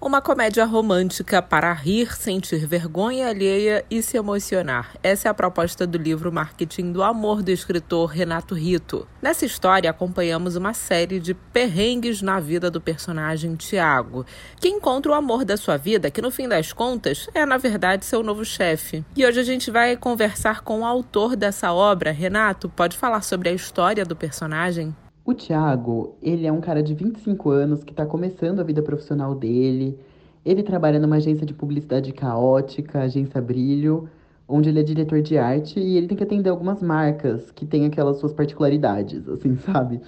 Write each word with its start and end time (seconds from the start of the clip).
Uma 0.00 0.22
comédia 0.22 0.64
romântica 0.64 1.42
para 1.42 1.72
rir, 1.72 2.16
sentir 2.16 2.64
vergonha 2.68 3.26
alheia 3.26 3.84
e 3.90 4.00
se 4.00 4.16
emocionar. 4.16 4.94
Essa 5.02 5.26
é 5.26 5.30
a 5.30 5.34
proposta 5.34 5.84
do 5.88 5.98
livro 5.98 6.30
Marketing 6.30 6.92
do 6.92 7.02
Amor 7.02 7.42
do 7.42 7.50
escritor 7.50 8.10
Renato 8.10 8.54
Rito. 8.54 9.08
Nessa 9.20 9.44
história, 9.44 9.90
acompanhamos 9.90 10.54
uma 10.54 10.72
série 10.72 11.18
de 11.18 11.34
perrengues 11.34 12.22
na 12.22 12.38
vida 12.38 12.70
do 12.70 12.80
personagem 12.80 13.56
Tiago, 13.56 14.24
que 14.60 14.68
encontra 14.68 15.10
o 15.10 15.14
amor 15.16 15.44
da 15.44 15.56
sua 15.56 15.76
vida, 15.76 16.12
que 16.12 16.22
no 16.22 16.30
fim 16.30 16.46
das 16.46 16.72
contas 16.72 17.28
é, 17.34 17.44
na 17.44 17.56
verdade, 17.58 18.04
seu 18.04 18.22
novo 18.22 18.44
chefe. 18.44 19.04
E 19.16 19.26
hoje 19.26 19.40
a 19.40 19.44
gente 19.44 19.68
vai 19.68 19.96
conversar 19.96 20.60
com 20.60 20.82
o 20.82 20.86
autor 20.86 21.34
dessa 21.34 21.72
obra. 21.72 22.12
Renato, 22.12 22.68
pode 22.68 22.96
falar 22.96 23.22
sobre 23.22 23.48
a 23.48 23.52
história 23.52 24.04
do 24.04 24.14
personagem? 24.14 24.94
O 25.28 25.34
Thiago, 25.34 26.16
ele 26.22 26.46
é 26.46 26.50
um 26.50 26.58
cara 26.58 26.82
de 26.82 26.94
25 26.94 27.50
anos 27.50 27.84
que 27.84 27.90
está 27.90 28.06
começando 28.06 28.60
a 28.60 28.62
vida 28.62 28.80
profissional 28.80 29.34
dele. 29.34 29.98
Ele 30.42 30.62
trabalha 30.62 30.98
numa 30.98 31.16
agência 31.16 31.44
de 31.44 31.52
publicidade 31.52 32.14
caótica, 32.14 33.02
agência 33.02 33.38
Brilho, 33.38 34.08
onde 34.48 34.70
ele 34.70 34.80
é 34.80 34.82
diretor 34.82 35.20
de 35.20 35.36
arte 35.36 35.78
e 35.78 35.98
ele 35.98 36.08
tem 36.08 36.16
que 36.16 36.24
atender 36.24 36.48
algumas 36.48 36.82
marcas 36.82 37.50
que 37.50 37.66
têm 37.66 37.84
aquelas 37.84 38.16
suas 38.16 38.32
particularidades, 38.32 39.28
assim, 39.28 39.54
sabe? 39.70 40.00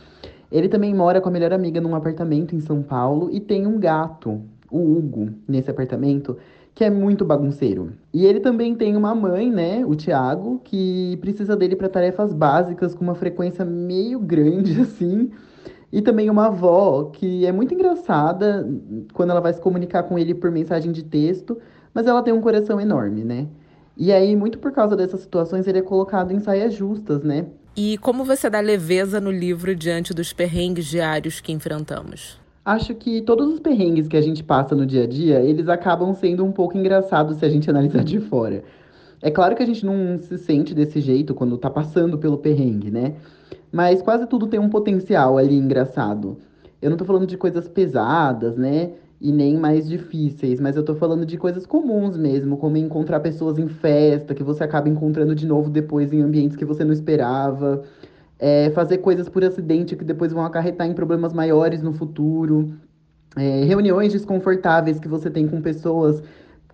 Ele 0.51 0.71
também 0.71 0.95
mora 0.95 1.21
com 1.21 1.29
a 1.29 1.33
melhor 1.33 1.53
amiga 1.53 1.83
num 1.83 1.95
apartamento 1.95 2.57
em 2.57 2.61
São 2.61 2.83
Paulo 2.83 3.29
e 3.31 3.41
tem 3.41 3.67
um 3.67 3.79
gato, 3.79 4.41
o 4.71 4.79
Hugo, 4.79 5.35
nesse 5.47 5.71
apartamento, 5.71 6.39
que 6.81 6.85
é 6.85 6.89
muito 6.89 7.27
bagunceiro. 7.27 7.93
E 8.11 8.25
ele 8.25 8.41
também 8.41 8.75
tem 8.75 8.97
uma 8.97 9.15
mãe, 9.15 9.51
né, 9.51 9.85
o 9.85 9.95
Tiago, 9.95 10.63
que 10.65 11.19
precisa 11.21 11.55
dele 11.55 11.77
para 11.77 11.91
tarefas 11.91 12.33
básicas 12.33 12.95
com 12.95 13.05
uma 13.05 13.15
frequência 13.15 13.67
meio 13.67 14.19
grande 14.19 14.81
assim. 14.81 15.31
E 15.93 16.01
também 16.01 16.31
uma 16.31 16.47
avó 16.47 17.11
que 17.13 17.45
é 17.45 17.53
muito 17.53 17.75
engraçada 17.75 18.67
quando 19.13 19.29
ela 19.29 19.43
vai 19.43 19.53
se 19.53 19.61
comunicar 19.61 20.05
com 20.05 20.19
ele 20.19 20.33
por 20.33 20.51
mensagem 20.51 20.91
de 20.91 21.03
texto, 21.03 21.59
mas 21.93 22.07
ela 22.07 22.23
tem 22.23 22.33
um 22.33 22.41
coração 22.41 22.81
enorme, 22.81 23.25
né? 23.25 23.47
E 23.95 24.11
aí, 24.11 24.35
muito 24.35 24.59
por 24.59 24.73
causa 24.73 24.97
dessas 24.97 25.21
situações, 25.21 25.67
ele 25.67 25.81
é 25.81 25.83
colocado 25.83 26.33
em 26.33 26.41
saias 26.41 26.73
justas, 26.73 27.23
né? 27.23 27.45
E 27.77 27.99
como 27.99 28.25
você 28.25 28.49
dá 28.49 28.61
leveza 28.61 29.21
no 29.21 29.31
livro 29.31 29.77
diante 29.77 30.15
dos 30.15 30.33
perrengues 30.33 30.87
diários 30.87 31.43
que 31.43 31.53
enfrentamos? 31.53 32.41
Acho 32.65 32.95
que 32.95 33.23
todos 33.23 33.49
os 33.55 33.59
perrengues 33.59 34.07
que 34.07 34.17
a 34.17 34.21
gente 34.21 34.45
passa 34.45 34.75
no 34.75 34.85
dia 34.85 35.05
a 35.05 35.07
dia, 35.07 35.41
eles 35.41 35.69
acabam 35.69 36.13
sendo 36.15 36.45
um 36.45 36.53
pouco 36.53 36.77
engraçados 36.77 37.39
se 37.39 37.45
a 37.45 37.49
gente 37.49 37.69
analisar 37.71 38.05
de 38.05 38.21
fora. 38.21 38.63
É 39.23 39.31
claro 39.31 39.57
que 39.57 39.63
a 39.63 39.67
gente 39.67 39.85
não 39.85 40.19
se 40.19 40.37
sente 40.39 40.75
desse 40.75 41.01
jeito 41.01 41.35
quando 41.35 41.57
tá 41.57 41.71
passando 41.71 42.19
pelo 42.19 42.39
perrengue, 42.39 42.91
né? 42.91 43.15
Mas 43.73 44.03
quase 44.03 44.27
tudo 44.27 44.47
tem 44.47 44.61
um 44.61 44.69
potencial 44.69 45.39
ali 45.39 45.55
engraçado. 45.57 46.39
Eu 46.81 46.91
não 46.91 46.97
tô 46.97 47.05
falando 47.05 47.27
de 47.27 47.37
coisas 47.37 47.69
pesadas, 47.69 48.57
né? 48.57 48.93
E 49.21 49.31
nem 49.31 49.59
mais 49.59 49.87
difíceis, 49.87 50.59
mas 50.59 50.77
eu 50.77 50.83
tô 50.83 50.95
falando 50.95 51.27
de 51.27 51.37
coisas 51.37 51.67
comuns 51.67 52.17
mesmo, 52.17 52.57
como 52.57 52.79
encontrar 52.79 53.21
pessoas 53.21 53.59
em 53.59 53.69
festa, 53.69 54.35
que 54.35 54.43
você 54.43 54.65
acaba 54.65 54.89
encontrando 54.89 55.35
de 55.35 55.47
novo 55.47 55.69
depois 55.69 56.11
em 56.11 56.23
ambientes 56.23 56.57
que 56.57 56.65
você 56.65 56.85
não 56.85 56.93
esperava 56.93 57.83
é, 58.41 58.71
fazer 58.71 58.99
coisas 58.99 59.29
por 59.29 59.45
acidente 59.45 59.95
que 59.95 60.05
depois 60.05 60.33
vão 60.33 60.45
acarretar 60.45 60.87
em 60.87 60.95
problemas 60.95 61.33
maiores 61.33 61.83
no 61.83 61.93
futuro, 61.93 62.73
é, 63.37 63.65
reuniões 63.65 64.13
desconfortáveis 64.13 64.99
que 64.99 65.07
você 65.07 65.31
tem 65.31 65.47
com 65.47 65.61
pessoas 65.61 66.23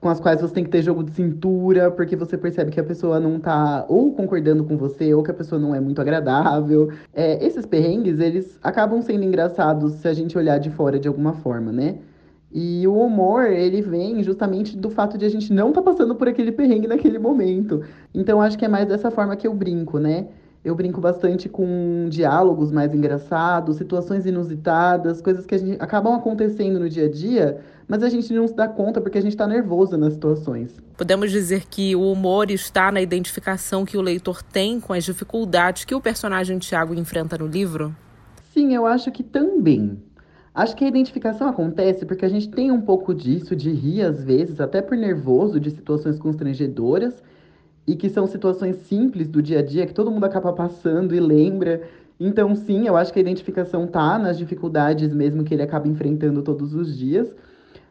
com 0.00 0.10
as 0.10 0.20
quais 0.20 0.40
você 0.40 0.54
tem 0.54 0.62
que 0.62 0.70
ter 0.70 0.82
jogo 0.82 1.02
de 1.02 1.10
cintura, 1.12 1.90
porque 1.90 2.14
você 2.14 2.36
percebe 2.36 2.70
que 2.70 2.78
a 2.78 2.84
pessoa 2.84 3.18
não 3.18 3.40
tá 3.40 3.84
ou 3.88 4.12
concordando 4.12 4.62
com 4.62 4.76
você, 4.76 5.14
ou 5.14 5.22
que 5.22 5.30
a 5.30 5.34
pessoa 5.34 5.60
não 5.60 5.74
é 5.74 5.80
muito 5.80 6.00
agradável. 6.00 6.92
É, 7.14 7.44
esses 7.44 7.64
perrengues, 7.66 8.20
eles 8.20 8.58
acabam 8.62 9.00
sendo 9.02 9.24
engraçados 9.24 9.94
se 9.94 10.06
a 10.06 10.12
gente 10.12 10.36
olhar 10.36 10.58
de 10.58 10.70
fora 10.70 10.98
de 10.98 11.08
alguma 11.08 11.32
forma, 11.32 11.72
né? 11.72 11.96
E 12.52 12.86
o 12.86 12.94
humor, 12.94 13.46
ele 13.50 13.82
vem 13.82 14.22
justamente 14.22 14.76
do 14.76 14.90
fato 14.90 15.18
de 15.18 15.24
a 15.24 15.28
gente 15.28 15.52
não 15.52 15.72
tá 15.72 15.82
passando 15.82 16.14
por 16.14 16.28
aquele 16.28 16.52
perrengue 16.52 16.86
naquele 16.86 17.18
momento. 17.18 17.82
Então, 18.14 18.40
acho 18.40 18.56
que 18.56 18.64
é 18.64 18.68
mais 18.68 18.86
dessa 18.86 19.10
forma 19.10 19.34
que 19.34 19.46
eu 19.46 19.54
brinco, 19.54 19.98
né? 19.98 20.28
Eu 20.66 20.74
brinco 20.74 21.00
bastante 21.00 21.48
com 21.48 22.08
diálogos 22.08 22.72
mais 22.72 22.92
engraçados, 22.92 23.76
situações 23.76 24.26
inusitadas, 24.26 25.22
coisas 25.22 25.46
que 25.46 25.54
a 25.54 25.58
gente, 25.58 25.80
acabam 25.80 26.12
acontecendo 26.12 26.80
no 26.80 26.90
dia 26.90 27.06
a 27.06 27.08
dia, 27.08 27.60
mas 27.86 28.02
a 28.02 28.08
gente 28.08 28.32
não 28.32 28.48
se 28.48 28.56
dá 28.56 28.66
conta 28.66 29.00
porque 29.00 29.16
a 29.16 29.20
gente 29.20 29.34
está 29.34 29.46
nervoso 29.46 29.96
nas 29.96 30.14
situações. 30.14 30.74
Podemos 30.96 31.30
dizer 31.30 31.66
que 31.70 31.94
o 31.94 32.10
humor 32.10 32.50
está 32.50 32.90
na 32.90 33.00
identificação 33.00 33.84
que 33.84 33.96
o 33.96 34.00
leitor 34.00 34.42
tem 34.42 34.80
com 34.80 34.92
as 34.92 35.04
dificuldades 35.04 35.84
que 35.84 35.94
o 35.94 36.00
personagem 36.00 36.58
Tiago 36.58 36.94
enfrenta 36.94 37.38
no 37.38 37.46
livro? 37.46 37.94
Sim, 38.52 38.74
eu 38.74 38.86
acho 38.86 39.12
que 39.12 39.22
também. 39.22 40.02
Acho 40.52 40.74
que 40.74 40.84
a 40.84 40.88
identificação 40.88 41.48
acontece 41.48 42.04
porque 42.04 42.24
a 42.24 42.28
gente 42.28 42.48
tem 42.48 42.72
um 42.72 42.80
pouco 42.80 43.14
disso, 43.14 43.54
de 43.54 43.70
rir 43.70 44.02
às 44.02 44.24
vezes, 44.24 44.60
até 44.60 44.82
por 44.82 44.98
nervoso, 44.98 45.60
de 45.60 45.70
situações 45.70 46.18
constrangedoras 46.18 47.22
e 47.86 47.94
que 47.94 48.08
são 48.08 48.26
situações 48.26 48.76
simples 48.88 49.28
do 49.28 49.40
dia 49.40 49.60
a 49.60 49.62
dia 49.62 49.86
que 49.86 49.94
todo 49.94 50.10
mundo 50.10 50.24
acaba 50.24 50.52
passando 50.52 51.14
e 51.14 51.20
lembra. 51.20 51.82
Então, 52.18 52.54
sim, 52.54 52.86
eu 52.86 52.96
acho 52.96 53.12
que 53.12 53.18
a 53.18 53.22
identificação 53.22 53.86
tá 53.86 54.18
nas 54.18 54.36
dificuldades 54.36 55.12
mesmo 55.12 55.44
que 55.44 55.54
ele 55.54 55.62
acaba 55.62 55.86
enfrentando 55.86 56.42
todos 56.42 56.74
os 56.74 56.96
dias. 56.96 57.32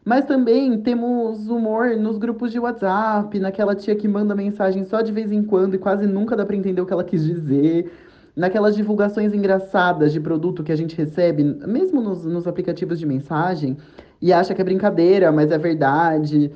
Mas 0.04 0.24
também 0.24 0.78
temos 0.82 1.48
humor 1.48 1.96
nos 1.96 2.16
grupos 2.16 2.52
de 2.52 2.60
WhatsApp, 2.60 3.40
naquela 3.40 3.74
tia 3.74 3.96
que 3.96 4.06
manda 4.06 4.36
mensagem 4.36 4.84
só 4.84 5.00
de 5.00 5.10
vez 5.10 5.32
em 5.32 5.42
quando 5.42 5.74
e 5.74 5.78
quase 5.78 6.06
nunca 6.06 6.36
dá 6.36 6.46
para 6.46 6.54
entender 6.54 6.80
o 6.80 6.86
que 6.86 6.92
ela 6.92 7.02
quis 7.02 7.24
dizer. 7.24 7.90
Naquelas 8.36 8.76
divulgações 8.76 9.34
engraçadas 9.34 10.12
de 10.12 10.20
produto 10.20 10.62
que 10.62 10.70
a 10.70 10.76
gente 10.76 10.94
recebe, 10.94 11.42
mesmo 11.42 12.00
nos, 12.00 12.24
nos 12.24 12.46
aplicativos 12.46 13.00
de 13.00 13.06
mensagem, 13.06 13.76
e 14.20 14.32
acha 14.32 14.54
que 14.54 14.60
é 14.60 14.64
brincadeira, 14.64 15.32
mas 15.32 15.50
é 15.50 15.58
verdade. 15.58 16.52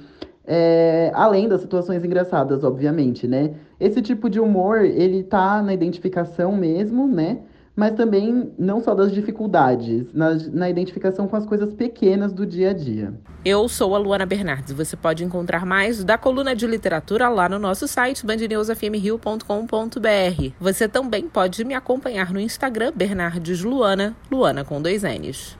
É, 0.53 1.13
além 1.15 1.49
das 1.49 1.61
situações 1.61 2.05
engraçadas, 2.05 2.65
obviamente, 2.65 3.29
né? 3.29 3.55
Esse 3.79 4.03
tipo 4.03 4.29
de 4.29 4.41
humor, 4.41 4.85
ele 4.85 5.23
tá 5.23 5.63
na 5.63 5.73
identificação 5.73 6.57
mesmo, 6.57 7.07
né? 7.07 7.39
Mas 7.77 7.93
também 7.93 8.51
não 8.59 8.83
só 8.83 8.93
das 8.93 9.13
dificuldades, 9.13 10.13
na, 10.13 10.35
na 10.53 10.69
identificação 10.69 11.29
com 11.29 11.37
as 11.37 11.47
coisas 11.47 11.73
pequenas 11.73 12.33
do 12.33 12.45
dia 12.45 12.71
a 12.71 12.73
dia. 12.73 13.15
Eu 13.45 13.69
sou 13.69 13.95
a 13.95 13.99
Luana 13.99 14.27
Bernardes. 14.27 14.73
Você 14.73 14.97
pode 14.97 15.23
encontrar 15.23 15.65
mais 15.65 16.03
da 16.03 16.19
coluna 16.19 16.57
de 16.57 16.67
literatura 16.67 17.29
lá 17.29 17.49
no 17.49 17.61
nosso 17.61 17.87
site 17.87 18.27
bandnewsfmrio.com.br. 18.27 20.53
Você 20.59 20.89
também 20.89 21.29
pode 21.29 21.65
me 21.65 21.75
acompanhar 21.75 22.33
no 22.33 22.41
Instagram 22.41 22.91
Bernardes 22.93 23.63
Luana, 23.63 24.17
Luana 24.29 24.65
com 24.65 24.83
dois 24.83 25.05
N's. 25.05 25.60